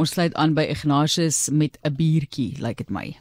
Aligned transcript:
ons 0.00 0.14
sluit 0.16 0.34
aan 0.40 0.54
by 0.56 0.64
Ignatius 0.72 1.48
met 1.52 1.78
'n 1.84 1.94
biertjie, 1.96 2.52
lyk 2.58 2.62
like 2.62 2.84
dit 2.84 2.90
my. 2.90 3.16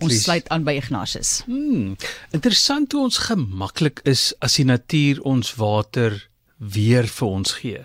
Ons 0.00 0.22
sluit 0.22 0.48
aan 0.48 0.64
by 0.64 0.72
Ignatius. 0.80 1.42
Hmm, 1.44 1.96
interessant 2.32 2.92
hoe 2.92 3.02
ons 3.04 3.18
gemaklik 3.26 4.00
is 4.08 4.32
as 4.40 4.56
die 4.56 4.64
natuur 4.64 5.20
ons 5.28 5.54
water 5.60 6.16
weer 6.56 7.04
vir 7.04 7.28
ons 7.28 7.52
gee. 7.60 7.82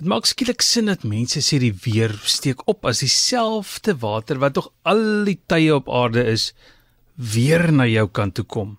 Dit 0.00 0.08
maak 0.08 0.28
skielik 0.28 0.62
sin 0.64 0.90
dat 0.90 1.02
mense 1.04 1.40
sê 1.44 1.58
die 1.60 1.74
weer 1.84 2.12
steek 2.24 2.66
op 2.68 2.84
as 2.88 3.00
dieselfde 3.04 3.96
water 4.00 4.40
wat 4.40 4.54
tog 4.56 4.70
al 4.88 5.24
die 5.24 5.38
tye 5.48 5.74
op 5.74 5.88
aarde 5.88 6.24
is 6.28 6.52
weer 7.16 7.72
na 7.72 7.88
jou 7.88 8.06
kant 8.08 8.34
toe 8.34 8.44
kom. 8.44 8.78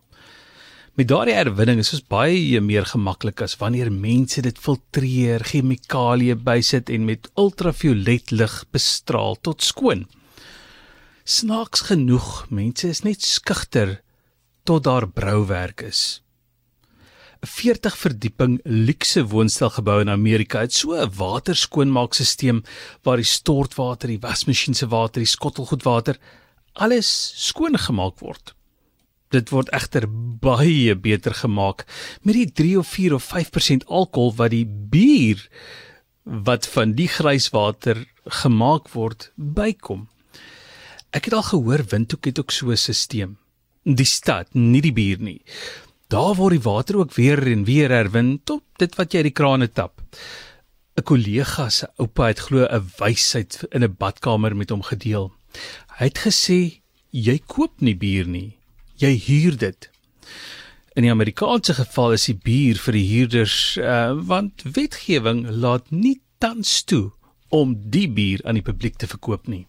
Met 1.00 1.08
daardie 1.08 1.38
herwinning 1.38 1.80
is 1.80 1.94
dit 1.94 2.07
baie 2.12 2.60
meer 2.60 2.84
gemaklik 2.84 3.39
as 3.46 3.54
wanneer 3.62 3.88
mense 3.96 4.42
dit 4.44 4.57
filtreer, 4.60 5.39
chemikalieë 5.48 6.36
bysit 6.44 6.92
en 6.92 7.06
met 7.07 7.30
ultraviolet 7.39 8.34
lig 8.36 8.57
bestraal 8.75 9.39
tot 9.39 9.64
skoon. 9.64 10.04
Snaaks 11.24 11.86
genoeg, 11.93 12.28
mense 12.51 12.92
is 12.92 13.06
net 13.07 13.24
skugter 13.24 14.01
tot 14.68 14.84
daar 14.84 15.07
brouwerk 15.07 15.88
is. 15.88 16.21
'n 17.39 17.48
40 17.48 17.98
verdieping 17.98 18.60
luukse 18.68 19.23
woonstelgebou 19.32 20.01
in 20.01 20.12
Amerika 20.12 20.60
het 20.60 20.73
so 20.73 20.92
'n 20.92 21.15
waterskoonmaakstelsel 21.15 22.62
waar 23.04 23.18
die 23.18 23.32
stortwater, 23.39 24.10
die 24.10 24.20
wasmasjien 24.20 24.76
se 24.76 24.87
water, 24.87 25.23
die 25.23 25.36
skottelgoedwater 25.37 26.20
alles 26.73 27.32
skoongemaak 27.48 28.20
word. 28.20 28.56
Dit 29.32 29.50
word 29.50 29.70
egter 29.71 30.08
baie 30.44 30.96
beter 30.96 31.34
gemaak 31.34 31.86
met 32.22 32.36
die 32.36 32.52
3 32.52 32.80
of 32.80 32.88
4 32.88 33.14
of 33.16 33.28
5% 33.34 33.88
alkohol 33.88 34.34
wat 34.36 34.52
die 34.52 34.66
bier 34.66 35.44
wat 36.23 36.67
van 36.67 36.94
die 36.94 37.08
grijswater 37.08 38.06
gemaak 38.44 38.92
word 38.94 39.31
bykom. 39.36 40.08
Ek 41.12 41.26
het 41.28 41.34
al 41.34 41.48
gehoor 41.48 41.84
Windhoek 41.92 42.26
het 42.26 42.40
ook 42.40 42.52
so 42.52 42.72
'n 42.72 42.78
stelsel. 42.78 43.36
Die 43.84 44.06
stad, 44.06 44.54
nie 44.54 44.82
die 44.82 44.94
bier 44.94 45.18
nie. 45.20 45.42
Daar 46.08 46.36
word 46.36 46.52
die 46.52 46.62
water 46.62 46.98
ook 46.98 47.14
weer 47.14 47.42
en 47.48 47.64
weer 47.64 47.90
herwin 47.90 48.42
tot 48.44 48.64
dit 48.78 48.95
wat 48.95 49.14
jy 49.14 49.18
uit 49.18 49.30
die 49.32 49.40
krane 49.40 49.68
tap. 49.68 50.02
'n 50.98 51.04
Kollega 51.04 51.70
se 51.70 51.88
oupa 51.98 52.28
het 52.28 52.40
glo 52.40 52.68
'n 52.68 52.92
wysheid 53.00 53.66
in 53.72 53.84
'n 53.84 53.95
badkamer 53.98 54.56
met 54.56 54.70
hom 54.70 54.84
gedeel. 54.84 55.32
Hy 55.98 56.06
het 56.06 56.20
gesê 56.20 56.82
jy 57.12 57.40
koop 57.40 57.82
nie 57.82 57.95
bier 57.95 58.28
nie, 58.28 58.58
jy 59.02 59.16
huur 59.28 59.58
dit. 59.58 59.90
In 60.96 61.06
die 61.06 61.12
Amerikaanse 61.12 61.74
geval 61.78 62.18
is 62.18 62.28
die 62.30 62.38
bier 62.38 62.80
vir 62.82 62.98
die 62.98 63.08
huurders 63.08 63.58
uh, 63.80 64.12
want 64.28 64.64
wetgewing 64.76 65.46
laat 65.64 65.90
nie 65.92 66.20
tans 66.44 66.82
toe 66.84 67.12
om 67.52 67.76
die 67.94 68.08
bier 68.12 68.44
aan 68.46 68.60
die 68.60 68.66
publiek 68.66 68.98
te 69.00 69.08
verkoop 69.08 69.48
nie. 69.52 69.66